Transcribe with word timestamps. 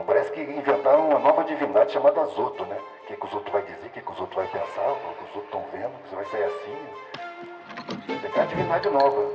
não. 0.00 0.04
Parece 0.04 0.32
que 0.32 0.40
inventaram 0.40 1.08
uma 1.08 1.18
nova 1.18 1.44
divindade 1.44 1.92
chamada 1.92 2.24
Zoto, 2.26 2.64
né? 2.64 2.78
O 3.04 3.06
que, 3.06 3.16
que 3.16 3.26
os 3.26 3.32
outros 3.32 3.52
vai 3.52 3.62
dizer, 3.62 3.86
o 3.86 3.90
que, 3.90 4.00
que 4.00 4.12
os 4.12 4.20
outros 4.20 4.36
vai 4.36 4.46
pensar, 4.46 4.92
o 4.92 4.96
que 4.96 5.24
os 5.24 5.36
outros 5.36 5.44
estão 5.44 5.64
vendo, 5.72 6.02
que 6.02 6.08
você 6.08 6.16
vai 6.16 6.24
sair 6.26 6.44
assim. 6.44 6.76
Tem 8.06 8.30
que 8.30 8.38
uma 8.38 8.46
divindade 8.46 8.90
nova. 8.90 9.30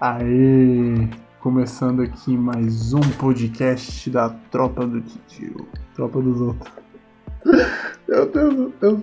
Aê! 0.00 1.08
Começando 1.40 2.02
aqui 2.02 2.36
mais 2.36 2.92
um 2.92 3.00
podcast 3.18 4.10
da 4.10 4.30
Tropa 4.50 4.86
do 4.86 5.00
Titio. 5.00 5.68
Tropa 5.94 6.20
dos 6.20 6.40
outros. 6.40 6.72
Meu 8.08 8.26
Deus, 8.26 8.72
eu, 8.82 9.02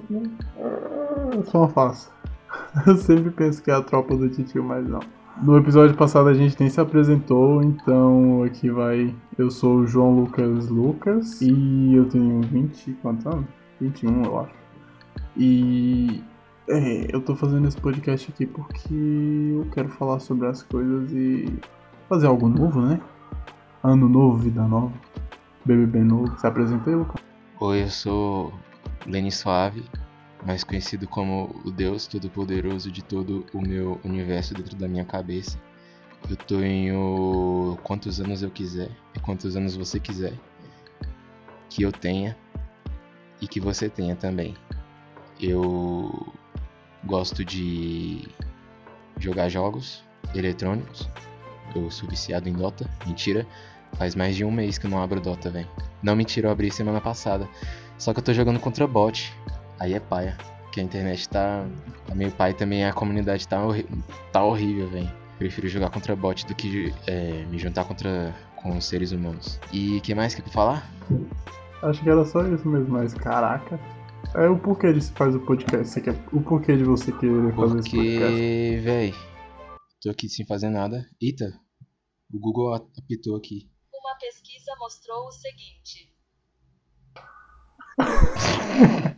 eu 1.34 1.43
sou 1.45 1.61
uma 1.61 1.70
farsa. 1.70 2.11
Eu 2.86 2.95
sempre 2.97 3.31
penso 3.31 3.61
que 3.61 3.71
é 3.71 3.73
a 3.73 3.81
Tropa 3.81 4.15
do 4.15 4.29
Titio, 4.29 4.63
mas 4.63 4.88
não. 4.88 4.99
No 5.41 5.55
episódio 5.55 5.95
passado 5.95 6.29
a 6.29 6.33
gente 6.33 6.59
nem 6.59 6.67
se 6.67 6.81
apresentou, 6.81 7.61
então 7.61 8.41
aqui 8.43 8.71
vai. 8.71 9.14
Eu 9.37 9.51
sou 9.51 9.77
o 9.77 9.87
João 9.87 10.15
Lucas 10.15 10.68
Lucas 10.68 11.41
e 11.41 11.93
eu 11.93 12.10
tenho 12.10 12.41
20. 12.41 12.93
quantos 13.04 13.27
anos? 13.27 13.46
21, 13.79 14.23
eu 14.23 14.39
acho. 14.39 14.55
E 15.36 16.23
é, 16.68 17.15
eu 17.15 17.21
tô 17.21 17.36
fazendo 17.36 17.68
esse 17.68 17.77
podcast 17.77 18.32
aqui 18.32 18.47
porque 18.47 18.93
eu 18.93 19.68
quero 19.71 19.89
falar 19.89 20.19
sobre 20.19 20.47
as 20.47 20.63
coisas 20.63 21.11
e 21.11 21.46
fazer 22.10 22.25
algo 22.25 22.49
novo, 22.49 22.82
né? 22.82 22.99
Ano 23.83 24.10
novo, 24.10 24.38
vida 24.38 24.63
nova, 24.63 24.93
BBB 25.63 25.99
novo. 25.99 26.35
Se 26.39 26.47
apresenta 26.47 26.89
aí, 26.89 26.96
Lucas. 26.96 27.21
Oi, 27.60 27.83
eu 27.83 27.89
sou 27.89 28.54
Lenny 29.05 29.32
Suave, 29.32 29.83
mais 30.46 30.64
conhecido 30.64 31.07
como 31.07 31.61
o 31.65 31.71
Deus 31.71 32.08
Todo-Poderoso 32.08 32.91
de 32.91 33.03
todo 33.03 33.45
o 33.53 33.61
meu 33.61 34.00
universo 34.03 34.53
dentro 34.53 34.75
da 34.75 34.88
minha 34.88 35.05
cabeça. 35.05 35.59
Eu 36.30 36.36
tenho 36.36 37.77
quantos 37.83 38.19
anos 38.19 38.41
eu 38.41 38.50
quiser 38.50 38.89
e 39.16 39.19
quantos 39.19 39.55
anos 39.55 39.75
você 39.75 40.00
quiser 40.00 40.33
que 41.69 41.83
eu 41.83 41.91
tenha 41.91 42.35
e 43.41 43.47
que 43.47 43.59
você 43.59 43.89
tenha 43.89 44.15
também. 44.15 44.55
Eu 45.39 46.33
gosto 47.03 47.45
de 47.45 48.27
jogar 49.19 49.49
jogos 49.49 50.03
eletrônicos. 50.33 51.09
Eu 51.75 51.91
sou 51.91 52.09
viciado 52.09 52.49
em 52.49 52.53
Dota. 52.53 52.89
Mentira. 53.05 53.45
Faz 53.97 54.15
mais 54.15 54.35
de 54.35 54.43
um 54.43 54.52
mês 54.52 54.77
que 54.77 54.85
eu 54.85 54.89
não 54.89 55.02
abro 55.02 55.21
Dota, 55.21 55.49
velho. 55.49 55.69
Não, 56.02 56.15
mentira, 56.15 56.47
eu 56.47 56.52
abri 56.52 56.71
semana 56.71 56.99
passada. 56.99 57.47
Só 57.97 58.13
que 58.13 58.19
eu 58.19 58.23
tô 58.23 58.33
jogando 58.33 58.59
contra 58.59 58.88
bot. 58.88 59.33
Aí 59.80 59.94
é 59.94 60.00
paia. 60.00 60.38
Que 60.72 60.80
a 60.80 60.83
internet 60.83 61.28
tá, 61.30 61.66
tá 62.06 62.16
meio 62.16 62.31
pai 62.31 62.53
também. 62.53 62.86
A 62.86 62.94
comunidade 62.94 63.47
tá, 63.47 63.64
horri 63.64 63.86
tá 64.31 64.44
horrível, 64.44 64.89
velho. 64.89 65.11
Prefiro 65.38 65.67
jogar 65.67 65.89
contra 65.89 66.16
bot 66.16 66.45
do 66.47 66.56
que 66.56 66.94
é, 67.06 67.45
me 67.45 67.59
juntar 67.59 67.86
contra 67.86 68.36
com 68.55 68.75
os 68.75 68.86
seres 68.86 69.11
humanos. 69.11 69.59
E 69.72 70.02
que 70.02 70.14
mais 70.14 70.36
que 70.36 70.42
pra 70.42 70.52
falar? 70.52 70.92
Acho 71.81 72.03
que 72.03 72.09
era 72.09 72.25
só 72.25 72.42
isso 72.48 72.67
mesmo, 72.67 72.89
mas 72.89 73.14
caraca. 73.14 73.80
É 74.36 74.48
o 74.48 74.59
porquê 74.59 74.92
de 74.92 75.02
se 75.02 75.11
faz 75.14 75.36
o 75.36 75.39
podcast. 75.39 75.88
Você 75.88 76.02
quer, 76.02 76.16
o 76.33 76.42
porquê 76.42 76.75
de 76.75 76.83
você 76.83 77.11
querer 77.11 77.55
fazer 77.55 77.80
esse 77.80 77.89
podcast? 77.89 78.30
Porque, 78.31 78.81
véi, 78.83 79.14
tô 80.02 80.09
aqui 80.09 80.28
sem 80.28 80.45
fazer 80.45 80.70
nada. 80.70 81.08
Eita, 81.22 81.45
o 82.33 82.39
Google 82.39 82.73
apitou 82.73 83.38
aqui. 83.38 83.70
Uma 83.94 84.16
pesquisa 84.20 84.72
mostrou 84.80 85.28
o 85.28 85.31
seguinte. 85.31 86.14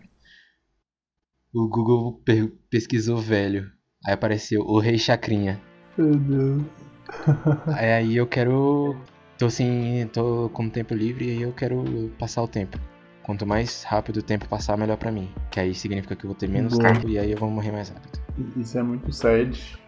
O 1.53 1.67
Google 1.67 2.21
pesquisou 2.69 3.17
velho. 3.17 3.71
Aí 4.05 4.13
apareceu 4.13 4.61
o 4.61 4.79
Rei 4.79 4.99
Chacrinha. 4.99 5.59
Meu 5.97 6.15
Deus. 6.15 6.63
Aí, 7.75 8.15
eu 8.15 8.27
quero. 8.27 8.95
Tô 9.37 9.47
assim, 9.47 10.07
tô 10.13 10.49
com 10.49 10.69
tempo 10.69 10.93
livre 10.93 11.25
e 11.25 11.41
eu 11.41 11.51
quero 11.51 12.11
passar 12.19 12.43
o 12.43 12.47
tempo. 12.47 12.77
Quanto 13.23 13.47
mais 13.47 13.83
rápido 13.83 14.17
o 14.17 14.23
tempo 14.23 14.47
passar, 14.47 14.77
melhor 14.77 14.97
pra 14.97 15.11
mim. 15.11 15.29
Que 15.49 15.59
aí 15.59 15.73
significa 15.73 16.15
que 16.15 16.25
eu 16.25 16.29
vou 16.29 16.35
ter 16.35 16.49
menos 16.49 16.77
Boa. 16.77 16.91
tempo 16.91 17.07
e 17.07 17.17
aí 17.17 17.31
eu 17.31 17.37
vou 17.37 17.49
morrer 17.49 17.71
mais 17.71 17.89
rápido. 17.89 18.19
Isso 18.57 18.77
é 18.77 18.83
muito 18.83 19.13
sad. 19.13 19.79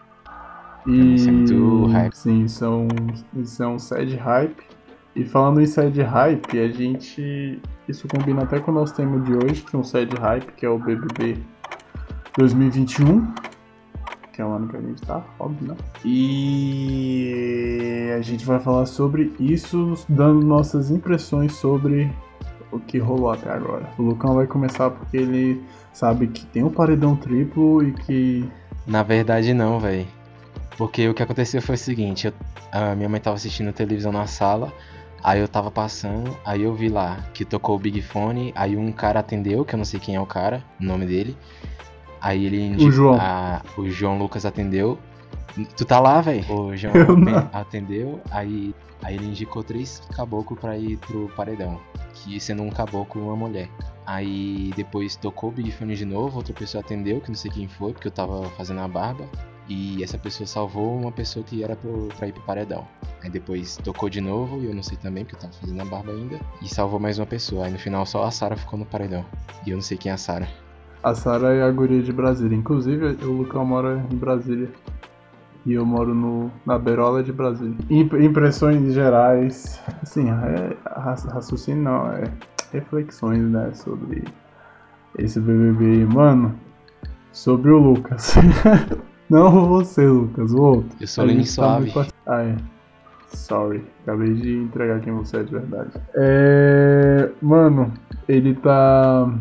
Isso 0.88 1.30
é 1.30 1.32
muito 1.32 1.86
hype. 1.88 2.14
Sim, 2.16 2.44
isso 2.46 2.64
é, 2.64 2.70
um, 2.70 2.88
isso 3.36 3.64
é 3.64 3.68
um 3.68 3.80
sad 3.80 4.16
hype. 4.16 4.64
E 5.16 5.26
falando 5.26 5.62
em 5.62 5.66
sad 5.66 6.00
hype, 6.02 6.60
a 6.60 6.68
gente. 6.70 7.60
Isso 7.88 8.08
combina 8.08 8.44
até 8.44 8.60
com 8.60 8.72
o 8.72 8.74
nosso 8.74 8.96
tema 8.96 9.20
de 9.20 9.34
hoje, 9.34 9.62
que 9.62 9.76
é 9.76 9.80
um 9.80 9.84
sad 9.84 10.16
hype, 10.16 10.52
que 10.54 10.66
é 10.66 10.70
o 10.70 10.80
BBB 10.80 11.38
2021. 12.38 13.28
Que 14.32 14.42
é 14.42 14.46
o 14.46 14.52
ano 14.54 14.70
que 14.70 14.78
a 14.78 14.82
gente 14.82 15.02
tá, 15.02 15.22
óbvio, 15.38 15.68
né? 15.70 15.76
E 16.06 17.30
a 18.18 18.22
gente 18.22 18.46
vai 18.46 18.60
falar 18.62 18.86
sobre 18.86 19.34
isso, 19.38 19.94
dando 20.08 20.46
nossas 20.46 20.90
impressões 20.90 21.52
sobre 21.54 22.10
o 22.72 22.80
que 22.80 22.98
rolou 22.98 23.32
até 23.32 23.52
agora. 23.52 23.90
O 23.98 24.04
Lucão 24.04 24.36
vai 24.36 24.48
começar 24.48 24.90
porque 24.90 25.18
ele 25.18 25.62
sabe 25.92 26.28
que 26.28 26.46
tem 26.46 26.64
um 26.64 26.70
paredão 26.70 27.18
triplo 27.18 27.84
e 27.84 27.92
que. 27.92 28.50
Na 28.88 29.04
verdade, 29.04 29.54
não, 29.54 29.78
velho. 29.80 30.08
Porque 30.78 31.10
o 31.10 31.14
que 31.14 31.22
aconteceu 31.22 31.62
foi 31.62 31.76
o 31.76 31.78
seguinte: 31.78 32.28
eu- 32.28 32.34
a 32.72 32.96
minha 32.96 33.10
mãe 33.10 33.20
tava 33.20 33.36
assistindo 33.36 33.74
televisão 33.74 34.14
na 34.14 34.28
sala, 34.28 34.72
aí 35.24 35.40
eu 35.40 35.48
tava 35.48 35.70
passando, 35.72 36.36
aí 36.46 36.64
eu 36.64 36.74
vi 36.74 36.90
lá 36.90 37.18
que 37.34 37.44
tocou 37.46 37.76
o 37.76 37.80
Big 37.80 38.02
Fone, 38.02 38.52
aí 38.56 38.76
um 38.78 38.92
cara 38.92 39.20
atendeu, 39.20 39.64
que 39.66 39.74
eu 39.76 39.78
não 39.78 39.86
sei 39.86 40.00
quem 40.00 40.16
é 40.16 40.20
o 40.22 40.26
cara, 40.26 40.64
o 40.80 40.84
nome 40.84 41.06
dele. 41.06 41.38
Aí 42.22 42.46
ele 42.46 42.62
indi- 42.62 42.92
João. 42.92 43.18
a- 43.20 43.62
o 43.78 43.90
João 43.90 44.18
Lucas 44.18 44.46
atendeu. 44.46 44.98
Tu 45.76 45.84
tá 45.86 46.00
lá, 46.00 46.22
velho? 46.22 46.46
O 46.54 46.76
João 46.78 46.94
atendeu, 47.52 48.22
aí, 48.32 48.74
aí 49.04 49.16
ele 49.16 49.26
indicou 49.26 49.64
três 49.64 50.02
caboclos 50.16 50.60
pra 50.60 50.78
ir 50.78 50.98
pro 50.98 51.30
paredão. 51.36 51.80
Que 52.14 52.40
sendo 52.40 52.62
um 52.64 52.70
caboclo 52.70 53.24
uma 53.24 53.36
mulher. 53.36 53.68
Aí 54.06 54.72
depois 54.76 55.16
tocou 55.16 55.50
o 55.50 55.54
Big 55.54 55.72
Fone 55.72 55.96
de 55.96 56.06
novo, 56.06 56.38
outra 56.38 56.54
pessoa 56.54 56.84
atendeu, 56.84 57.20
que 57.22 57.30
não 57.30 57.36
sei 57.36 57.50
quem 57.50 57.68
foi, 57.68 57.92
porque 57.94 58.08
eu 58.08 58.12
tava 58.12 58.44
fazendo 58.52 58.82
a 58.82 58.88
barba. 58.88 59.26
E 59.74 60.04
essa 60.04 60.18
pessoa 60.18 60.46
salvou 60.46 60.98
uma 61.00 61.14
pessoa 61.14 61.46
que 61.46 61.64
era 61.64 61.78
pra 62.18 62.28
ir 62.28 62.34
pro 62.34 62.42
paredão. 62.44 62.86
Aí 63.24 63.30
depois 63.30 63.78
tocou 63.78 64.10
de 64.10 64.20
novo, 64.20 64.60
e 64.62 64.66
eu 64.66 64.76
não 64.76 64.84
sei 64.84 64.98
também, 64.98 65.24
porque 65.24 65.38
eu 65.38 65.40
tava 65.40 65.54
fazendo 65.54 65.82
a 65.82 65.86
barba 65.86 66.12
ainda. 66.12 66.42
E 66.62 66.68
salvou 66.68 67.00
mais 67.00 67.18
uma 67.18 67.26
pessoa. 67.26 67.66
Aí 67.66 67.72
no 67.72 67.80
final 67.80 68.06
só 68.06 68.26
a 68.26 68.32
Sarah 68.32 68.58
ficou 68.58 68.78
no 68.78 68.86
paredão. 68.86 69.24
E 69.66 69.70
eu 69.70 69.76
não 69.78 69.82
sei 69.82 69.98
quem 69.98 70.12
é 70.12 70.16
a 70.16 70.18
Sarah. 70.18 70.48
A 71.02 71.16
Sara 71.16 71.54
é 71.54 71.64
a 71.64 71.72
guria 71.72 72.04
de 72.04 72.12
Brasília. 72.12 72.54
Inclusive, 72.54 73.18
o 73.26 73.32
Lucão 73.32 73.64
mora 73.66 74.06
em 74.12 74.16
Brasília. 74.18 74.70
E 75.66 75.72
eu 75.74 75.86
moro 75.86 76.14
no, 76.14 76.52
na 76.66 76.78
Berola 76.78 77.24
de 77.24 77.32
Brasília. 77.32 77.78
Imp- 77.90 78.20
impressões 78.20 78.94
gerais. 78.94 79.80
Assim, 80.02 80.30
é, 80.30 80.76
raci- 81.00 81.30
raciocínio 81.30 81.82
não, 81.82 82.12
é 82.12 82.24
reflexões, 82.74 83.42
né? 83.44 83.72
Sobre 83.74 84.26
esse 85.18 85.40
BBB. 85.40 86.06
Mano, 86.14 86.60
sobre 87.32 87.72
o 87.72 87.78
Lucas. 87.78 88.34
não 89.32 89.66
você, 89.68 90.06
Lucas, 90.06 90.54
o 90.54 90.62
outro. 90.62 90.90
Eu 91.00 91.08
sou 91.08 91.28
gente 91.28 91.48
tá 91.48 91.52
Suave. 91.54 91.92
muito- 91.94 92.14
Ah, 92.28 92.44
é. 92.44 92.56
Sorry. 93.30 93.84
Acabei 94.04 94.34
de 94.34 94.58
entregar 94.58 95.00
quem 95.00 95.14
você 95.14 95.38
é 95.38 95.44
de 95.44 95.52
verdade. 95.52 95.90
É. 96.16 97.30
Mano, 97.42 97.92
ele 98.28 98.54
tá. 98.56 99.34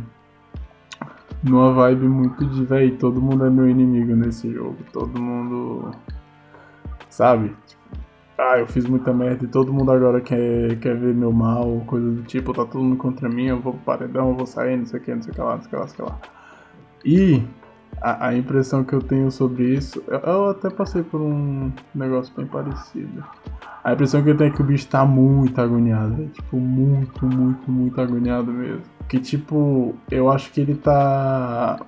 Numa 1.43 1.73
vibe 1.73 2.07
muito 2.07 2.45
de, 2.47 2.65
véi, 2.65 2.91
todo 2.93 3.21
mundo 3.21 3.47
é 3.47 3.51
meu 3.51 3.69
inimigo 3.69 4.15
nesse 4.15 4.53
jogo. 4.53 4.77
Todo 4.93 5.21
mundo. 5.21 5.91
Sabe? 7.09 7.55
Ah, 8.39 8.59
eu 8.59 8.67
fiz 8.67 8.87
muita 8.87 9.13
merda 9.13 9.45
e 9.45 9.49
todo 9.49 9.73
mundo 9.73 9.91
agora 9.93 10.21
quer, 10.21 10.77
quer 10.79 10.97
ver 10.97 11.15
meu 11.15 11.31
mal, 11.33 11.83
coisa 11.87 12.11
do 12.11 12.23
tipo, 12.23 12.55
tá 12.55 12.65
todo 12.65 12.83
mundo 12.83 12.97
contra 12.97 13.29
mim, 13.29 13.47
eu 13.47 13.61
vou 13.61 13.75
pro 13.75 13.83
paredão, 13.83 14.31
eu 14.31 14.35
vou 14.35 14.47
sair, 14.47 14.79
não 14.79 14.87
sei 14.87 14.99
o 14.99 15.03
que, 15.03 15.15
não 15.15 15.21
sei 15.23 15.33
o 15.33 15.35
que 15.35 15.41
lá, 15.43 15.57
não 15.57 15.63
sei 15.63 15.67
o 15.67 15.71
que 15.71 15.77
lá, 15.77 15.83
não 15.83 15.89
sei 15.89 16.05
o 16.05 16.07
que 16.07 16.13
lá. 16.13 16.19
E 17.05 17.43
a, 18.01 18.29
a 18.29 18.37
impressão 18.37 18.83
que 18.83 18.93
eu 18.93 19.01
tenho 19.01 19.31
sobre 19.31 19.75
isso, 19.75 20.03
eu, 20.09 20.19
eu 20.19 20.51
até 20.51 20.71
passei 20.71 21.03
por 21.03 21.21
um 21.21 21.71
negócio 21.95 22.33
bem 22.37 22.47
parecido. 22.47 23.25
A 23.83 23.93
impressão 23.93 24.23
que 24.23 24.31
eu 24.31 24.37
tenho 24.37 24.53
é 24.53 24.55
que 24.55 24.61
o 24.61 24.65
bicho 24.65 24.87
tá 24.89 25.05
muito 25.05 25.61
agoniado, 25.61 26.27
tipo, 26.29 26.57
muito, 26.57 27.25
muito, 27.25 27.71
muito 27.71 28.01
agoniado 28.01 28.53
mesmo. 28.53 28.83
Que 29.09 29.19
tipo, 29.19 29.95
eu 30.11 30.31
acho 30.31 30.53
que 30.53 30.61
ele 30.61 30.75
tá 30.75 31.81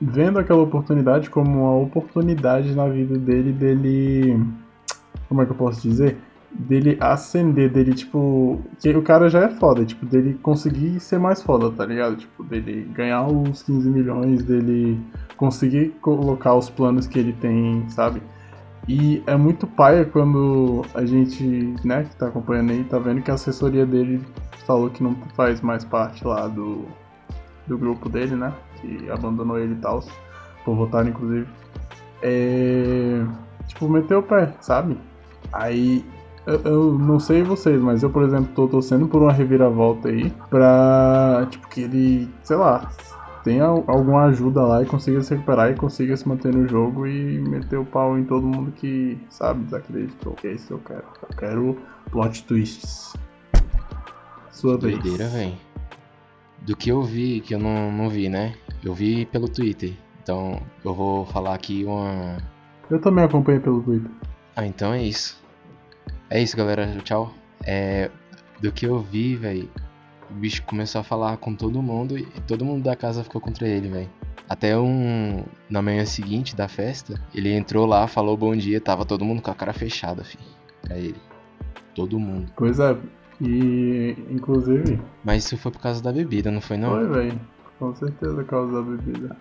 vendo 0.00 0.38
aquela 0.38 0.62
oportunidade 0.62 1.30
como 1.30 1.50
uma 1.50 1.82
oportunidade 1.82 2.74
na 2.74 2.88
vida 2.88 3.18
dele, 3.18 3.52
dele. 3.52 4.42
Como 5.28 5.42
é 5.42 5.46
que 5.46 5.52
eu 5.52 5.56
posso 5.56 5.82
dizer? 5.82 6.16
Dele 6.50 6.96
ascender, 7.00 7.70
dele, 7.70 7.94
tipo. 7.94 8.62
Que 8.80 8.90
o 8.90 9.02
cara 9.02 9.28
já 9.28 9.40
é 9.40 9.50
foda, 9.50 9.84
tipo, 9.84 10.06
dele 10.06 10.34
conseguir 10.42 10.98
ser 11.00 11.18
mais 11.18 11.42
foda, 11.42 11.70
tá 11.70 11.84
ligado? 11.84 12.16
Tipo, 12.16 12.42
dele 12.42 12.90
ganhar 12.94 13.26
os 13.26 13.62
15 13.62 13.88
milhões, 13.90 14.42
dele 14.42 14.98
conseguir 15.36 15.90
colocar 16.00 16.54
os 16.54 16.70
planos 16.70 17.06
que 17.06 17.18
ele 17.18 17.34
tem, 17.34 17.88
sabe? 17.90 18.22
E 18.88 19.22
é 19.26 19.36
muito 19.36 19.66
paia 19.66 20.06
quando 20.06 20.82
a 20.94 21.04
gente, 21.04 21.44
né, 21.84 22.04
que 22.04 22.16
tá 22.16 22.28
acompanhando 22.28 22.70
aí, 22.72 22.84
tá 22.84 22.98
vendo 22.98 23.20
que 23.20 23.30
a 23.30 23.34
assessoria 23.34 23.84
dele 23.84 24.18
falou 24.66 24.88
que 24.88 25.02
não 25.02 25.14
faz 25.36 25.60
mais 25.60 25.84
parte 25.84 26.26
lá 26.26 26.48
do, 26.48 26.86
do 27.66 27.76
grupo 27.76 28.08
dele, 28.08 28.34
né? 28.34 28.52
Que 28.80 29.10
abandonou 29.10 29.58
ele 29.58 29.74
e 29.74 29.78
tal, 29.78 30.02
por 30.64 30.74
votar 30.74 31.06
inclusive. 31.06 31.46
É. 32.22 33.24
Tipo, 33.66 33.88
meteu 33.88 34.20
o 34.20 34.22
pé, 34.22 34.54
sabe? 34.60 34.98
Aí 35.52 36.04
eu, 36.48 36.60
eu 36.64 36.98
não 36.98 37.20
sei 37.20 37.42
vocês, 37.42 37.80
mas 37.80 38.02
eu, 38.02 38.10
por 38.10 38.22
exemplo, 38.22 38.50
tô 38.54 38.66
torcendo 38.66 39.06
por 39.06 39.22
uma 39.22 39.32
reviravolta 39.32 40.08
aí 40.08 40.30
pra, 40.48 41.46
tipo, 41.50 41.68
que 41.68 41.82
ele, 41.82 42.28
sei 42.42 42.56
lá, 42.56 42.90
tenha 43.44 43.64
alguma 43.64 44.24
ajuda 44.24 44.62
lá 44.62 44.82
e 44.82 44.86
consiga 44.86 45.20
se 45.22 45.34
recuperar 45.34 45.70
e 45.70 45.74
consiga 45.74 46.16
se 46.16 46.26
manter 46.26 46.54
no 46.54 46.66
jogo 46.66 47.06
e 47.06 47.38
meter 47.40 47.78
o 47.78 47.84
pau 47.84 48.18
em 48.18 48.24
todo 48.24 48.46
mundo 48.46 48.72
que, 48.72 49.18
sabe, 49.28 49.64
desacreditou. 49.64 50.32
Que 50.34 50.48
é 50.48 50.52
isso 50.52 50.68
que 50.68 50.72
eu 50.72 50.78
quero. 50.78 51.04
Eu 51.22 51.36
quero 51.36 51.78
plot 52.10 52.44
twists. 52.44 53.12
Sua 54.50 54.78
vez. 54.78 54.98
Doideira, 54.98 55.28
velho. 55.28 55.54
Do 56.62 56.76
que 56.76 56.90
eu 56.90 57.02
vi, 57.02 57.40
que 57.40 57.54
eu 57.54 57.58
não, 57.58 57.92
não 57.92 58.08
vi, 58.08 58.28
né? 58.28 58.54
Eu 58.82 58.94
vi 58.94 59.26
pelo 59.26 59.48
Twitter. 59.48 59.92
Então 60.22 60.60
eu 60.84 60.94
vou 60.94 61.24
falar 61.26 61.54
aqui 61.54 61.84
uma. 61.84 62.38
Eu 62.90 63.00
também 63.00 63.24
acompanhei 63.24 63.60
pelo 63.60 63.82
Twitter. 63.82 64.10
Ah, 64.56 64.66
então 64.66 64.92
é 64.92 65.02
isso. 65.02 65.38
É 66.30 66.42
isso, 66.42 66.56
galera. 66.56 66.86
Tchau. 67.04 67.32
É. 67.64 68.10
Do 68.60 68.72
que 68.72 68.86
eu 68.86 69.00
vi, 69.00 69.36
velho. 69.36 69.70
O 70.30 70.34
bicho 70.34 70.62
começou 70.64 71.00
a 71.00 71.04
falar 71.04 71.36
com 71.38 71.54
todo 71.54 71.80
mundo 71.80 72.18
e 72.18 72.26
todo 72.46 72.64
mundo 72.64 72.82
da 72.82 72.94
casa 72.94 73.24
ficou 73.24 73.40
contra 73.40 73.66
ele, 73.66 73.88
velho. 73.88 74.10
Até 74.48 74.76
um. 74.78 75.44
Na 75.68 75.80
manhã 75.80 76.04
seguinte 76.04 76.56
da 76.56 76.68
festa, 76.68 77.20
ele 77.34 77.52
entrou 77.52 77.86
lá, 77.86 78.06
falou 78.06 78.36
bom 78.36 78.54
dia, 78.56 78.80
tava 78.80 79.04
todo 79.04 79.24
mundo 79.24 79.42
com 79.42 79.50
a 79.50 79.54
cara 79.54 79.72
fechada, 79.72 80.24
filho. 80.24 80.44
Pra 80.82 80.96
ele. 80.96 81.16
Todo 81.94 82.18
mundo. 82.18 82.50
Pois 82.56 82.78
é, 82.78 82.96
e 83.40 84.16
inclusive. 84.30 85.00
Mas 85.24 85.44
isso 85.44 85.56
foi 85.56 85.72
por 85.72 85.80
causa 85.80 86.02
da 86.02 86.12
bebida, 86.12 86.50
não 86.50 86.60
foi 86.60 86.76
não? 86.76 86.90
Foi, 86.90 87.08
velho. 87.08 87.40
Com 87.78 87.94
certeza 87.94 88.34
por 88.34 88.44
causa 88.44 88.72
da 88.72 88.82
bebida. 88.82 89.36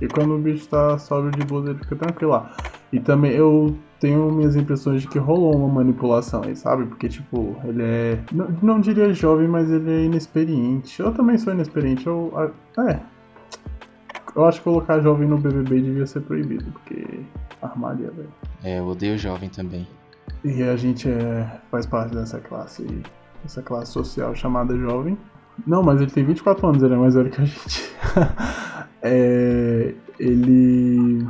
E 0.00 0.06
quando 0.06 0.34
o 0.34 0.38
bicho 0.38 0.68
tá 0.68 0.98
sóbrio 0.98 1.32
de 1.32 1.44
boa, 1.44 1.68
ele 1.68 1.78
fica 1.78 1.96
tranquilo 1.96 2.32
lá. 2.32 2.56
E 2.92 3.00
também 3.00 3.32
eu 3.32 3.76
tenho 4.00 4.30
minhas 4.30 4.56
impressões 4.56 5.02
de 5.02 5.08
que 5.08 5.18
rolou 5.18 5.56
uma 5.56 5.68
manipulação 5.68 6.42
aí, 6.44 6.56
sabe? 6.56 6.86
Porque, 6.86 7.08
tipo, 7.08 7.56
ele 7.64 7.82
é. 7.82 8.18
Não, 8.32 8.48
não 8.62 8.80
diria 8.80 9.12
jovem, 9.12 9.48
mas 9.48 9.70
ele 9.70 9.90
é 9.90 10.04
inexperiente. 10.04 11.00
Eu 11.00 11.12
também 11.12 11.36
sou 11.36 11.52
inexperiente. 11.52 12.06
Eu. 12.06 12.32
É. 12.88 13.00
Eu 14.34 14.44
acho 14.44 14.58
que 14.58 14.64
colocar 14.64 15.00
jovem 15.00 15.26
no 15.26 15.38
BBB 15.38 15.80
devia 15.80 16.06
ser 16.06 16.20
proibido, 16.20 16.70
porque 16.70 17.20
armaria, 17.60 18.10
velho. 18.10 18.28
É, 18.62 18.78
eu 18.78 18.86
odeio 18.86 19.18
jovem 19.18 19.48
também. 19.48 19.86
E 20.44 20.62
a 20.62 20.76
gente 20.76 21.08
é, 21.08 21.60
faz 21.70 21.86
parte 21.86 22.14
dessa 22.14 22.38
classe, 22.38 22.86
essa 23.44 23.62
classe 23.62 23.92
social 23.92 24.34
chamada 24.34 24.76
jovem. 24.76 25.18
Não, 25.66 25.82
mas 25.82 26.00
ele 26.00 26.10
tem 26.10 26.24
24 26.24 26.68
anos, 26.68 26.82
ele 26.82 26.94
é 26.94 26.96
mais 26.96 27.14
velho 27.14 27.30
que 27.30 27.40
a 27.40 27.44
gente. 27.44 27.90
é, 29.02 29.94
ele. 30.20 31.26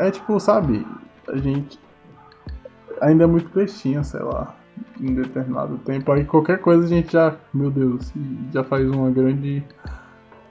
É 0.00 0.10
tipo, 0.10 0.40
sabe, 0.40 0.86
a 1.28 1.36
gente 1.36 1.78
ainda 3.02 3.24
é 3.24 3.26
muito 3.26 3.50
bestinha, 3.54 4.02
sei 4.02 4.20
lá, 4.20 4.56
em 4.98 5.14
determinado 5.14 5.76
tempo. 5.76 6.10
Aí 6.10 6.24
qualquer 6.24 6.58
coisa 6.58 6.86
a 6.86 6.88
gente 6.88 7.12
já, 7.12 7.36
meu 7.52 7.70
Deus, 7.70 8.10
já 8.50 8.64
faz 8.64 8.88
uma 8.88 9.10
grande. 9.10 9.62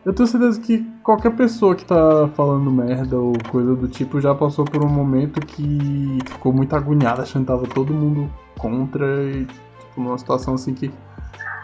Eu 0.06 0.13
tenho 0.13 0.28
certeza 0.28 0.62
que 0.62 0.86
qualquer 1.04 1.36
pessoa 1.36 1.75
que 1.75 1.84
tá 1.84 2.30
falando 2.36 2.72
merda 2.72 3.18
ou 3.18 3.34
coisa 3.50 3.75
do 3.75 3.88
tipo 3.88 4.22
já 4.22 4.36
passou 4.36 4.66
por 4.66 4.84
um 4.84 4.88
momento 4.88 5.40
que 5.42 6.19
ficou 6.28 6.54
muito 6.54 6.75
agoniada, 6.75 7.24
achando 7.24 7.42
que 7.42 7.51
tava 7.51 7.66
todo 7.66 7.92
mundo 7.92 8.31
contra 8.60 9.24
e, 9.24 9.46
tipo, 9.46 10.01
numa 10.01 10.18
situação 10.19 10.54
assim 10.54 10.75
que 10.75 10.92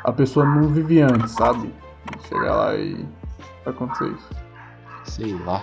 a 0.03 0.11
pessoa 0.11 0.43
não 0.43 0.69
vivia 0.69 1.05
antes, 1.05 1.33
sabe? 1.33 1.71
Chegar 2.27 2.55
lá 2.55 2.75
e 2.75 3.05
acontecer 3.63 4.09
isso. 4.09 4.29
Sei 5.03 5.33
lá. 5.45 5.61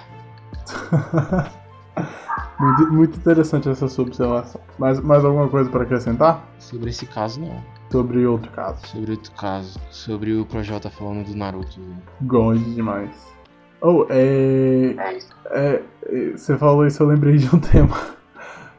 muito, 2.59 2.93
muito 2.93 3.17
interessante 3.19 3.69
essa 3.69 3.89
sua 3.89 4.05
observação. 4.05 4.61
Mais, 4.79 5.00
mais 5.00 5.25
alguma 5.25 5.49
coisa 5.49 5.69
para 5.71 5.83
acrescentar? 5.83 6.44
Sobre 6.59 6.91
esse 6.91 7.06
caso, 7.06 7.41
não. 7.41 7.62
Sobre 7.91 8.25
outro 8.27 8.50
caso. 8.53 8.87
Sobre 8.87 9.11
outro 9.11 9.33
caso. 9.33 9.81
Sobre 9.91 10.33
o 10.35 10.47
Projota 10.47 10.89
falando 10.91 11.27
do 11.27 11.37
Naruto. 11.37 11.81
Gosto 12.23 12.65
demais. 12.71 13.33
Oh, 13.83 14.06
é, 14.09 14.94
é, 15.50 15.83
é. 16.06 16.31
Você 16.37 16.56
falou 16.56 16.87
isso, 16.87 17.03
eu 17.03 17.09
lembrei 17.09 17.37
de 17.37 17.55
um 17.55 17.59
tema. 17.61 17.97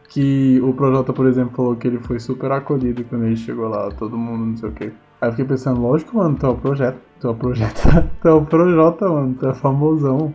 Que 0.10 0.62
o 0.62 0.74
Projota, 0.74 1.12
por 1.12 1.28
exemplo, 1.28 1.56
falou 1.56 1.76
que 1.76 1.88
ele 1.88 2.00
foi 2.00 2.20
super 2.20 2.52
acolhido 2.52 3.04
quando 3.06 3.26
ele 3.26 3.36
chegou 3.36 3.68
lá, 3.68 3.90
todo 3.92 4.18
mundo, 4.18 4.46
não 4.46 4.58
sei 4.58 4.70
o 4.70 4.72
que. 4.72 4.86
Aí 5.20 5.28
eu 5.28 5.32
fiquei 5.32 5.46
pensando, 5.46 5.82
lógico, 5.82 6.18
mano, 6.18 6.38
tu 6.38 6.46
é 6.46 6.50
o 6.50 6.56
projeto, 6.56 7.00
tu 7.20 7.28
é 7.28 7.32
o 7.32 7.36
projeto, 7.36 7.82
tu 8.22 8.28
é 8.28 8.34
o 8.34 8.46
Projota, 8.46 9.10
mano, 9.10 9.36
tu 9.40 9.48
é 9.48 9.54
famosão. 9.54 10.34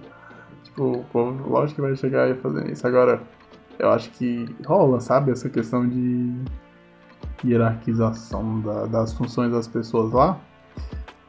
Tipo, 0.78 0.98
o 0.98 1.04
povo, 1.06 1.48
lógico 1.50 1.74
que 1.74 1.88
vai 1.88 1.96
chegar 1.96 2.24
aí 2.24 2.34
fazendo 2.34 2.70
isso. 2.70 2.86
Agora, 2.86 3.20
eu 3.80 3.90
acho 3.90 4.10
que 4.12 4.46
rola, 4.64 5.00
sabe, 5.00 5.32
essa 5.32 5.48
questão 5.48 5.88
de 5.88 6.32
hierarquização 7.44 8.60
da, 8.60 8.86
das 8.86 9.12
funções 9.12 9.50
das 9.50 9.66
pessoas 9.66 10.12
lá, 10.12 10.38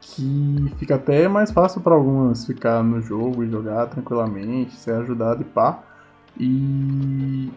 que 0.00 0.72
fica 0.78 0.94
até 0.94 1.26
mais 1.26 1.50
fácil 1.50 1.80
para 1.80 1.94
algumas 1.94 2.46
ficar 2.46 2.84
no 2.84 3.02
jogo 3.02 3.42
e 3.42 3.50
jogar 3.50 3.86
tranquilamente, 3.86 4.76
ser 4.76 4.94
ajudado 4.94 5.42
e 5.42 5.44
pá. 5.44 5.82
E 6.38 7.50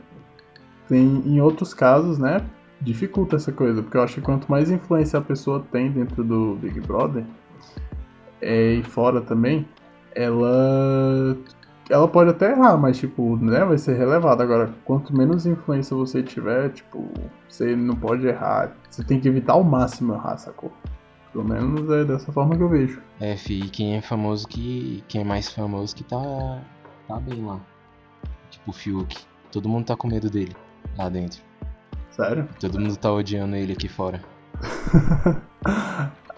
tem 0.89 1.21
em 1.27 1.39
outros 1.41 1.75
casos, 1.75 2.17
né, 2.17 2.43
dificulta 2.81 3.35
essa 3.35 3.51
coisa, 3.51 3.83
porque 3.83 3.97
eu 3.97 4.01
acho 4.01 4.15
que 4.15 4.21
quanto 4.21 4.49
mais 4.49 4.71
influência 4.71 5.19
a 5.19 5.21
pessoa 5.21 5.63
tem 5.71 5.91
dentro 5.91 6.23
do 6.23 6.55
Big 6.55 6.79
Brother 6.81 7.23
é, 8.41 8.73
e 8.73 8.83
fora 8.83 9.21
também, 9.21 9.67
ela 10.15 11.37
ela 11.93 12.07
pode 12.07 12.31
até 12.31 12.51
errar, 12.51 12.75
mas 12.75 12.97
tipo, 12.97 13.37
né, 13.37 13.63
vai 13.63 13.77
ser 13.77 13.95
relevado. 13.95 14.41
Agora, 14.41 14.73
quanto 14.83 15.15
menos 15.15 15.45
influência 15.45 15.95
você 15.95 16.23
tiver, 16.23 16.69
tipo, 16.69 17.07
você 17.47 17.75
não 17.75 17.95
pode 17.95 18.25
errar. 18.25 18.75
Você 18.89 19.03
tem 19.03 19.19
que 19.19 19.27
evitar 19.27 19.53
ao 19.53 19.63
máximo 19.63 20.15
errar, 20.15 20.37
sacou? 20.37 20.71
Pelo 21.31 21.45
menos 21.45 21.87
é 21.91 22.03
dessa 22.03 22.31
forma 22.31 22.57
que 22.57 22.63
eu 22.63 22.69
vejo. 22.69 22.99
É, 23.19 23.37
fi, 23.37 23.69
quem 23.69 23.95
é 23.95 24.01
famoso 24.01 24.47
que. 24.47 25.03
Quem 25.07 25.21
é 25.21 25.23
mais 25.23 25.53
famoso 25.53 25.95
que 25.95 26.03
tá. 26.03 26.17
tá 27.07 27.19
bem 27.19 27.45
lá. 27.45 27.59
Tipo 28.49 28.71
o 28.71 28.73
Fiuk. 28.73 29.15
Todo 29.51 29.69
mundo 29.69 29.85
tá 29.85 29.95
com 29.95 30.07
medo 30.07 30.31
dele 30.31 30.55
lá 30.97 31.09
dentro. 31.09 31.43
Sério? 32.09 32.49
Todo 32.59 32.79
mundo 32.79 32.97
tá 32.97 33.11
odiando 33.11 33.55
ele 33.55 33.73
aqui 33.73 33.87
fora. 33.87 34.19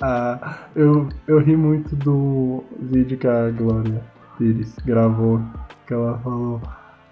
ah, 0.02 0.58
eu, 0.76 1.08
eu 1.28 1.40
ri 1.40 1.56
muito 1.56 1.96
do 1.96 2.62
vídeo 2.78 3.18
que 3.18 3.28
a 3.28 3.52
Glória 3.52 4.04
Pires 4.38 4.76
gravou, 4.86 5.42
que 5.88 5.94
ela 5.94 6.18
falou 6.20 6.62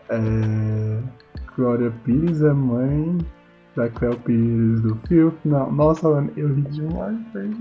é, 0.09 0.99
Glória 1.55 1.91
Pires 2.03 2.41
é 2.41 2.51
mãe 2.51 3.17
da 3.75 3.89
Cleo 3.89 4.17
Pires 4.19 4.81
do 4.81 4.95
Phil. 5.07 5.33
Não, 5.45 5.71
nossa, 5.71 6.07
eu 6.35 6.53
ri 6.53 6.61
demais, 6.63 7.17
velho. 7.33 7.57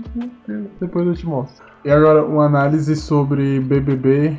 Depois 0.79 1.07
eu 1.07 1.15
te 1.15 1.25
mostro. 1.25 1.65
E 1.83 1.91
agora 1.91 2.23
uma 2.23 2.45
análise 2.45 2.95
sobre 2.95 3.59
BBB, 3.59 4.37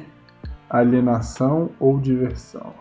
alienação 0.71 1.71
ou 1.79 1.99
diversão. 2.01 2.73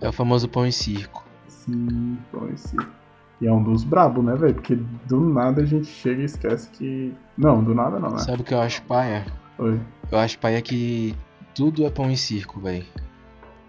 É 0.00 0.08
o 0.08 0.12
famoso 0.12 0.48
pão 0.48 0.66
e 0.66 0.72
circo. 0.72 1.26
Sim, 1.48 2.18
pão 2.32 2.48
e 2.48 2.56
circo. 2.56 2.99
E 3.40 3.46
é 3.46 3.52
um 3.52 3.62
dos 3.62 3.84
brabos, 3.84 4.22
né, 4.22 4.34
velho? 4.34 4.54
Porque 4.54 4.76
do 4.76 5.20
nada 5.20 5.62
a 5.62 5.64
gente 5.64 5.86
chega 5.86 6.20
e 6.20 6.26
esquece 6.26 6.68
que. 6.70 7.14
Não, 7.38 7.64
do 7.64 7.74
nada 7.74 7.98
não, 7.98 8.10
né? 8.10 8.18
Sabe 8.18 8.42
o 8.42 8.44
que 8.44 8.52
eu 8.52 8.60
acho 8.60 8.82
paia? 8.82 9.24
Oi. 9.58 9.80
Eu 10.10 10.18
acho 10.18 10.38
paia 10.38 10.60
que 10.60 11.14
tudo 11.54 11.86
é 11.86 11.90
pão 11.90 12.10
e 12.10 12.16
circo, 12.16 12.60
velho. 12.60 12.84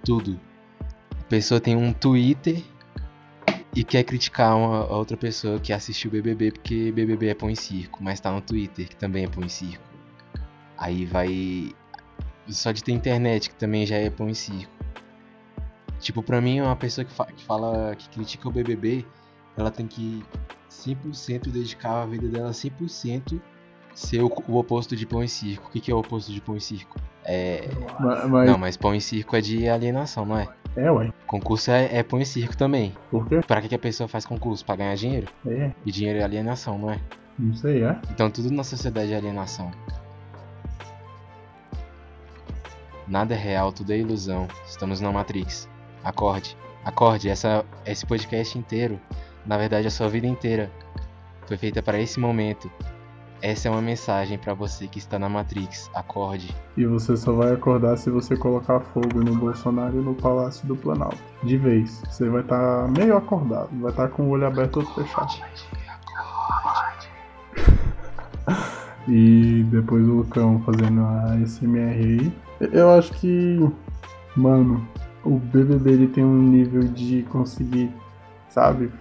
Tudo. 0.04 0.38
A 1.20 1.24
pessoa 1.30 1.62
tem 1.62 1.76
um 1.76 1.94
Twitter 1.94 2.62
e 3.74 3.84
quer 3.86 4.04
criticar 4.04 4.58
uma 4.58 4.80
a 4.80 4.98
outra 4.98 5.16
pessoa 5.16 5.58
que 5.58 5.72
assistiu 5.72 6.12
BBB 6.12 6.52
porque 6.52 6.92
BBB 6.92 7.30
é 7.30 7.34
pão 7.34 7.50
e 7.50 7.56
circo, 7.56 8.04
mas 8.04 8.20
tá 8.20 8.30
no 8.30 8.42
Twitter 8.42 8.90
que 8.90 8.96
também 8.98 9.24
é 9.24 9.28
pão 9.28 9.46
e 9.46 9.50
circo. 9.50 9.84
Aí 10.78 11.06
vai. 11.06 11.74
Só 12.50 12.74
de 12.74 12.84
ter 12.84 12.92
internet 12.92 13.50
que 13.50 13.56
também 13.56 13.86
já 13.86 13.96
é 13.96 14.10
pão 14.10 14.30
e 14.30 14.36
circo. 14.36 14.72
Tipo, 16.00 16.22
pra 16.22 16.42
mim, 16.42 16.60
uma 16.60 16.76
pessoa 16.76 17.06
que, 17.06 17.14
fa 17.14 17.26
que 17.26 17.44
fala 17.46 17.96
que 17.96 18.10
critica 18.10 18.50
o 18.50 18.52
BBB 18.52 19.06
ela 19.58 19.72
tem 19.72 19.88
que 19.88 20.24
100% 20.70 21.50
dedicar 21.50 22.04
a 22.04 22.06
vida 22.06 22.28
dela 22.28 22.52
100% 22.52 23.40
ser 23.94 24.22
o, 24.22 24.32
o, 24.48 24.58
oposto 24.58 24.96
de 24.96 25.06
pão 25.06 25.24
e 25.24 25.28
circo. 25.28 25.68
O 25.68 25.72
que, 25.72 25.80
que 25.80 25.92
é 25.92 25.96
o 25.96 26.00
oposto 26.00 26.32
de 26.32 26.42
pão 26.42 26.56
e 26.56 26.62
circo? 26.62 27.00
É. 27.24 27.70
Mas, 28.00 28.50
Não, 28.50 28.58
mas 28.58 28.78
pão 28.78 28.96
e 28.96 29.02
circo 29.02 29.36
é 29.36 29.42
de 29.42 29.68
alienação, 29.68 30.26
não 30.26 30.38
é? 30.38 30.48
É, 30.76 30.90
ué. 30.90 31.12
Concurso 31.28 31.70
é, 31.72 31.98
é 31.98 32.04
pão 32.04 32.20
e 32.20 32.26
circo 32.26 32.56
também. 32.56 32.96
Por 33.10 33.28
quê? 33.28 33.42
Pra 33.46 33.62
que, 33.62 33.68
que 33.68 33.76
a 33.76 33.80
pessoa 33.80 34.08
faz 34.08 34.26
concurso? 34.26 34.66
Pra 34.66 34.76
ganhar 34.76 34.96
dinheiro? 34.96 35.28
É. 35.46 35.72
E 35.86 35.92
dinheiro 35.92 36.20
é 36.20 36.24
alienação, 36.24 36.78
não 36.78 36.92
é? 36.92 37.00
Não 37.38 37.54
sei, 37.54 37.84
é? 37.84 38.00
Então 38.12 38.30
tudo 38.30 38.52
na 38.52 38.64
sociedade 38.64 39.12
é 39.12 39.18
alienação. 39.18 39.72
Nada 43.08 43.34
é 43.34 43.38
real, 43.38 43.74
tudo 43.74 43.92
é 43.92 43.98
ilusão. 43.98 44.48
Estamos 44.66 45.02
na 45.02 45.12
Matrix. 45.12 45.68
Acorde. 46.04 46.58
Acorde, 46.86 47.30
essa, 47.30 47.66
esse 47.86 48.06
podcast 48.06 48.58
inteiro 48.58 49.00
na 49.46 49.58
verdade, 49.58 49.88
a 49.88 49.92
sua 49.92 50.08
vida 50.08 50.28
inteira 50.28 50.72
foi 51.48 51.58
feita 51.58 51.82
para 51.82 52.00
esse 52.00 52.20
momento. 52.20 52.70
Essa 53.42 53.68
é 53.68 53.72
uma 53.72 53.82
mensagem 53.82 54.38
pra 54.38 54.54
você 54.54 54.88
que 54.88 55.00
está 55.00 55.18
na 55.18 55.28
Matrix. 55.28 55.90
Acorde. 55.96 56.56
E 56.78 56.86
você 56.86 57.18
só 57.18 57.34
vai 57.34 57.52
acordar 57.52 57.98
se 57.98 58.12
você 58.12 58.36
colocar 58.36 58.80
fogo 58.80 59.20
no 59.24 59.36
Bolsonaro 59.36 60.00
e 60.00 60.04
no 60.04 60.14
Palácio 60.14 60.68
do 60.68 60.76
Planalto. 60.76 61.18
De 61.44 61.58
vez. 61.58 62.04
Você 62.08 62.30
vai 62.30 62.42
estar 62.42 62.88
meio 62.90 63.18
acordado. 63.18 63.70
Vai 63.82 63.90
estar 63.90 64.10
com 64.10 64.24
o 64.24 64.30
olho 64.30 64.46
aberto 64.46 64.78
ou 64.78 64.86
fechado. 64.86 65.34
E 69.08 69.64
depois 69.72 70.08
o 70.08 70.18
Lucão 70.18 70.62
fazendo 70.64 71.02
a 71.02 71.36
SMR 71.44 71.98
aí. 71.98 72.32
Eu 72.72 72.92
acho 72.92 73.12
que, 73.14 73.60
mano, 74.36 74.88
o 75.24 75.40
BBB 75.40 75.92
ele 75.92 76.08
tem 76.08 76.24
um 76.24 76.42
nível 76.44 76.84
de 76.84 77.24
conseguir, 77.24 77.92
sabe, 78.50 78.92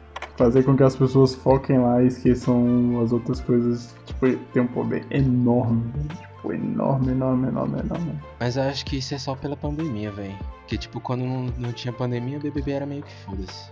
fazer 0.41 0.63
com 0.63 0.75
que 0.75 0.83
as 0.83 0.97
pessoas 0.97 1.35
foquem 1.35 1.79
lá 1.79 2.03
e 2.03 2.07
esqueçam 2.07 2.99
as 3.03 3.13
outras 3.13 3.43
coisas. 3.43 3.95
Tipo, 4.07 4.35
tem 4.53 4.63
um 4.63 4.67
poder 4.67 5.07
enorme, 5.11 5.93
tipo, 6.17 6.55
enorme, 6.55 7.13
enorme, 7.13 7.49
enorme, 7.49 7.81
enorme. 7.81 8.19
Mas 8.41 8.57
eu 8.57 8.63
acho 8.63 8.87
que 8.87 8.97
isso 8.97 9.15
é 9.15 9.19
só 9.19 9.35
pela 9.35 9.55
pandemia, 9.55 10.11
velho. 10.11 10.35
Porque, 10.61 10.79
tipo, 10.79 10.99
quando 10.99 11.25
não, 11.25 11.47
não 11.59 11.73
tinha 11.75 11.93
pandemia, 11.93 12.39
o 12.39 12.41
BBB 12.41 12.73
era 12.73 12.87
meio 12.87 13.03
que 13.03 13.13
foda-se. 13.27 13.71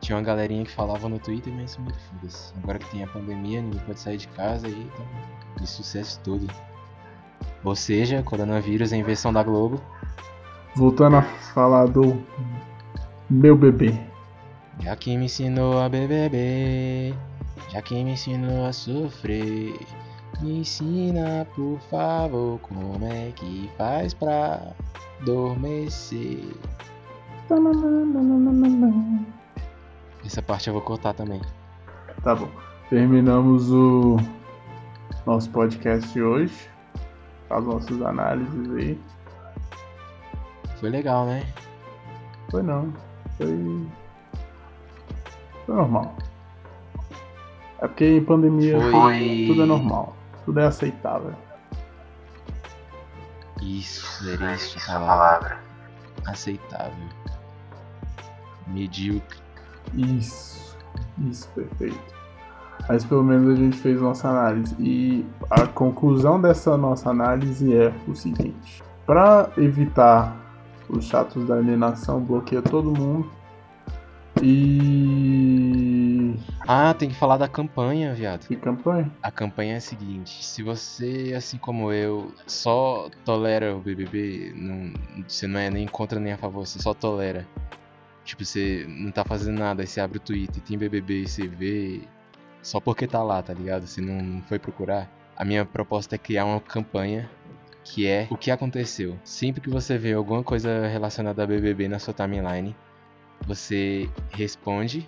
Tinha 0.00 0.18
uma 0.18 0.24
galerinha 0.24 0.64
que 0.64 0.72
falava 0.72 1.08
no 1.08 1.20
Twitter, 1.20 1.52
mas 1.54 1.78
meio 1.78 1.92
que 1.92 2.02
foda-se. 2.08 2.52
Agora 2.60 2.80
que 2.80 2.90
tem 2.90 3.04
a 3.04 3.06
pandemia, 3.06 3.62
ninguém 3.62 3.80
pode 3.86 4.00
sair 4.00 4.16
de 4.16 4.26
casa 4.28 4.66
e 4.66 4.72
então, 4.72 5.06
de 5.60 5.66
sucesso 5.68 6.18
todo. 6.24 6.48
Ou 7.62 7.76
seja, 7.76 8.24
coronavírus 8.24 8.92
é 8.92 8.96
invenção 8.96 9.32
da 9.32 9.44
Globo. 9.44 9.80
Voltando 10.74 11.18
a 11.18 11.22
falar 11.22 11.86
do 11.86 12.20
meu 13.30 13.56
bebê. 13.56 14.11
Já 14.80 14.96
que 14.96 15.16
me 15.16 15.26
ensinou 15.26 15.80
a 15.80 15.88
beber, 15.88 17.14
já 17.70 17.82
que 17.82 18.02
me 18.02 18.12
ensinou 18.12 18.66
a 18.66 18.72
sofrer, 18.72 19.78
me 20.40 20.60
ensina, 20.60 21.46
por 21.54 21.78
favor, 21.90 22.58
como 22.60 23.04
é 23.04 23.30
que 23.32 23.70
faz 23.76 24.14
pra 24.14 24.72
adormecer. 25.20 26.44
Essa 30.24 30.42
parte 30.42 30.68
eu 30.68 30.74
vou 30.74 30.82
cortar 30.82 31.12
também. 31.14 31.40
Tá 32.22 32.34
bom. 32.34 32.48
Terminamos 32.88 33.70
o 33.70 34.16
nosso 35.26 35.50
podcast 35.50 36.12
de 36.12 36.22
hoje. 36.22 36.70
As 37.50 37.64
nossas 37.64 38.00
análises 38.02 38.70
aí. 38.74 39.00
Foi 40.80 40.90
legal, 40.90 41.26
né? 41.26 41.44
Foi 42.50 42.62
não. 42.62 42.92
Foi. 43.36 43.86
Foi 45.66 45.74
normal. 45.74 46.14
É 47.80 47.88
porque 47.88 48.04
em 48.06 48.24
pandemia 48.24 48.80
Foi- 48.90 49.44
tudo 49.48 49.62
é 49.62 49.66
normal. 49.66 50.16
Tudo 50.44 50.60
é 50.60 50.66
aceitável. 50.66 51.34
Isso, 53.60 54.28
era 54.28 54.54
isso 54.54 54.78
a 54.90 54.98
palavra. 54.98 55.58
Aceitável. 56.26 57.08
Medíocre. 58.66 59.38
Isso. 59.94 60.76
Isso, 61.28 61.48
perfeito. 61.50 62.14
Mas 62.88 63.04
pelo 63.04 63.22
menos 63.22 63.48
a 63.52 63.56
gente 63.56 63.76
fez 63.76 64.00
nossa 64.00 64.28
análise. 64.28 64.74
E 64.78 65.24
a 65.50 65.66
conclusão 65.66 66.40
dessa 66.40 66.76
nossa 66.76 67.10
análise 67.10 67.74
é 67.76 67.92
o 68.08 68.14
seguinte: 68.14 68.82
para 69.06 69.50
evitar 69.56 70.36
os 70.88 71.04
chatos 71.04 71.46
da 71.46 71.54
alienação, 71.54 72.20
bloqueia 72.20 72.62
todo 72.62 72.90
mundo. 72.90 73.30
E. 74.42 76.34
Ah, 76.66 76.92
tem 76.94 77.08
que 77.08 77.14
falar 77.14 77.36
da 77.36 77.46
campanha, 77.46 78.12
viado. 78.12 78.46
Que 78.46 78.56
campanha? 78.56 79.10
A 79.22 79.30
campanha 79.30 79.74
é 79.74 79.76
a 79.76 79.80
seguinte: 79.80 80.44
se 80.44 80.62
você, 80.62 81.32
assim 81.36 81.58
como 81.58 81.92
eu, 81.92 82.32
só 82.46 83.08
tolera 83.24 83.76
o 83.76 83.80
BBB, 83.80 84.52
não, 84.56 84.92
você 85.26 85.46
não 85.46 85.60
é 85.60 85.70
nem 85.70 85.86
contra 85.86 86.18
nem 86.18 86.32
a 86.32 86.36
favor, 86.36 86.66
você 86.66 86.80
só 86.80 86.92
tolera. 86.92 87.46
Tipo, 88.24 88.44
você 88.44 88.84
não 88.88 89.10
tá 89.10 89.24
fazendo 89.24 89.58
nada, 89.58 89.82
aí 89.82 89.86
você 89.86 90.00
abre 90.00 90.18
o 90.18 90.20
Twitter, 90.20 90.62
tem 90.62 90.78
BBB 90.78 91.22
e 91.22 91.28
você 91.28 91.46
vê 91.48 92.02
só 92.62 92.80
porque 92.80 93.06
tá 93.06 93.22
lá, 93.22 93.42
tá 93.42 93.52
ligado? 93.52 93.86
Você 93.86 94.00
não, 94.00 94.22
não 94.22 94.42
foi 94.42 94.58
procurar. 94.58 95.10
A 95.36 95.44
minha 95.44 95.64
proposta 95.64 96.14
é 96.14 96.18
criar 96.18 96.44
uma 96.44 96.60
campanha 96.60 97.28
que 97.84 98.06
é 98.06 98.28
o 98.30 98.36
que 98.36 98.50
aconteceu. 98.50 99.18
Sempre 99.24 99.60
que 99.60 99.70
você 99.70 99.98
vê 99.98 100.12
alguma 100.12 100.42
coisa 100.42 100.86
relacionada 100.86 101.42
a 101.42 101.46
BBB 101.46 101.88
na 101.88 101.98
sua 101.98 102.14
timeline, 102.14 102.76
você 103.46 104.08
responde 104.30 105.06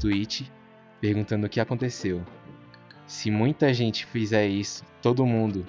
tweet 0.00 0.50
perguntando 1.00 1.46
o 1.46 1.48
que 1.50 1.60
aconteceu. 1.60 2.22
Se 3.06 3.30
muita 3.30 3.72
gente 3.72 4.04
fizer 4.06 4.46
isso, 4.46 4.84
todo 5.00 5.24
mundo, 5.24 5.64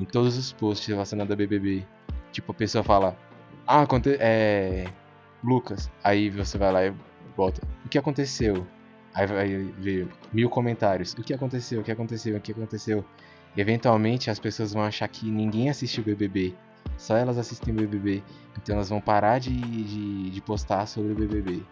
em 0.00 0.04
todos 0.04 0.38
os 0.38 0.52
posts 0.52 0.86
relacionados 0.86 1.32
a 1.32 1.36
BBB, 1.36 1.86
tipo 2.30 2.52
a 2.52 2.54
pessoa 2.54 2.82
fala, 2.82 3.16
ah, 3.66 3.86
é. 4.18 4.86
Lucas, 5.44 5.90
aí 6.04 6.30
você 6.30 6.56
vai 6.56 6.72
lá 6.72 6.86
e 6.86 6.94
bota, 7.36 7.60
o 7.84 7.88
que 7.88 7.98
aconteceu? 7.98 8.66
Aí 9.12 9.26
vai 9.26 9.48
ver 9.78 10.08
mil 10.32 10.48
comentários, 10.48 11.12
o 11.14 11.22
que 11.22 11.34
aconteceu, 11.34 11.80
o 11.80 11.84
que 11.84 11.90
aconteceu, 11.90 12.36
o 12.36 12.40
que 12.40 12.52
aconteceu. 12.52 13.04
Eventualmente 13.56 14.30
as 14.30 14.38
pessoas 14.38 14.72
vão 14.72 14.82
achar 14.82 15.06
que 15.08 15.30
ninguém 15.30 15.68
assistiu 15.68 16.04
BBB, 16.04 16.54
só 16.96 17.16
elas 17.16 17.38
assistem 17.38 17.74
BBB, 17.74 18.22
então 18.60 18.76
elas 18.76 18.88
vão 18.88 19.00
parar 19.00 19.38
de, 19.38 19.54
de, 19.54 20.30
de 20.30 20.40
postar 20.40 20.86
sobre 20.86 21.12
o 21.12 21.14
BBB. 21.14 21.62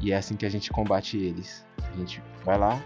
E 0.00 0.12
é 0.12 0.16
assim 0.16 0.36
que 0.36 0.46
a 0.46 0.50
gente 0.50 0.70
combate 0.70 1.16
eles. 1.16 1.64
A 1.78 1.96
gente 1.96 2.22
vai 2.44 2.58
lá, 2.58 2.80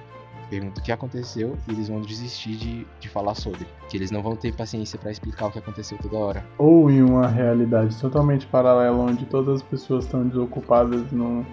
pergunta 0.49 0.81
o 0.81 0.83
que 0.83 0.93
aconteceu 0.93 1.57
e 1.69 1.73
eles 1.73 1.89
vão 1.89 2.01
desistir 2.01 2.57
de, 2.57 2.87
de 2.99 3.09
falar 3.09 3.35
sobre. 3.35 3.67
Que 3.89 3.97
eles 3.97 4.11
não 4.11 4.23
vão 4.23 4.37
ter 4.37 4.55
paciência 4.55 4.99
pra 4.99 5.11
explicar 5.11 5.47
o 5.47 5.51
que 5.53 5.59
aconteceu 5.59 5.97
toda 5.99 6.17
hora. 6.17 6.45
Ou 6.59 6.91
em 6.91 7.03
uma 7.03 7.29
realidade 7.29 7.97
totalmente 7.99 8.47
paralela, 8.47 8.97
onde 8.97 9.25
todas 9.27 9.57
as 9.57 9.63
pessoas 9.63 10.05
estão 10.05 10.27
desocupadas 10.27 11.11
num 11.13 11.45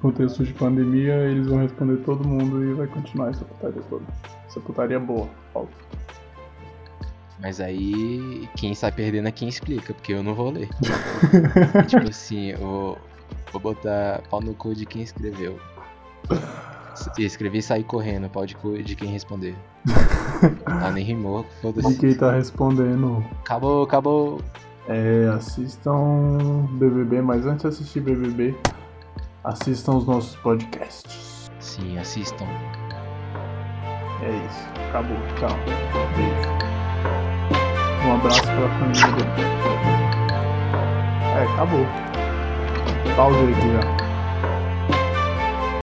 contexto 0.00 0.44
de 0.44 0.52
pandemia, 0.52 1.14
eles 1.24 1.46
vão 1.46 1.58
responder 1.58 1.96
todo 2.04 2.26
mundo 2.26 2.64
e 2.64 2.74
vai 2.74 2.86
continuar 2.86 3.30
essa 3.30 3.44
putaria 3.44 3.82
toda. 3.88 4.04
Essa 4.46 4.60
putaria 4.60 5.00
boa, 5.00 5.28
óbvio. 5.54 5.76
Mas 7.40 7.60
aí 7.60 8.48
quem 8.56 8.74
sai 8.74 8.90
perdendo 8.90 9.28
é 9.28 9.32
quem 9.32 9.48
explica, 9.48 9.94
porque 9.94 10.12
eu 10.12 10.22
não 10.22 10.34
vou 10.34 10.50
ler. 10.50 10.68
tipo 11.86 12.08
assim, 12.08 12.50
eu 12.50 12.58
vou, 12.58 12.98
vou 13.52 13.60
botar 13.60 14.22
pau 14.28 14.40
no 14.40 14.54
cu 14.54 14.74
de 14.74 14.84
quem 14.84 15.02
escreveu. 15.02 15.58
Se 16.94 17.24
escrever 17.24 17.58
e 17.58 17.62
sair 17.62 17.84
correndo, 17.84 18.28
pau 18.28 18.44
de 18.44 18.56
cu 18.56 18.82
de 18.82 18.96
quem 18.96 19.08
responder. 19.10 19.54
Ah, 20.66 20.90
nem 20.92 21.04
rimou, 21.04 21.46
foda-se. 21.62 21.96
quem 21.98 22.14
tá 22.14 22.32
respondendo 22.32 23.24
Acabou, 23.40 23.84
acabou. 23.84 24.40
é 24.88 25.28
assistam 25.32 26.66
BBB, 26.72 27.22
mas 27.22 27.46
antes 27.46 27.62
de 27.62 27.68
assistir 27.68 28.00
BBB, 28.00 28.56
assistam 29.44 29.92
os 29.96 30.06
nossos 30.06 30.34
podcasts. 30.36 31.48
Sim, 31.60 31.98
assistam. 31.98 32.46
É 34.22 34.46
isso. 34.46 34.88
Acabou. 34.88 35.16
Tchau. 35.38 35.56
Beijo. 36.16 36.77
Um 38.08 38.14
abraço 38.14 38.40
pra 38.40 38.68
família 38.78 39.06
dele. 39.12 39.28
É, 41.36 41.42
acabou. 41.52 41.86
Pausa 43.14 43.38
aqui 43.42 43.70
já. 43.70 44.07